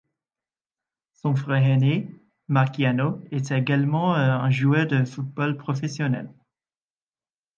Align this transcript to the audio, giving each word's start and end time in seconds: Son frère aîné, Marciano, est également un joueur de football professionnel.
Son 1.13 1.35
frère 1.35 1.63
aîné, 1.63 2.09
Marciano, 2.47 3.21
est 3.29 3.51
également 3.51 4.15
un 4.15 4.49
joueur 4.49 4.87
de 4.87 5.05
football 5.05 5.57
professionnel. 5.57 6.33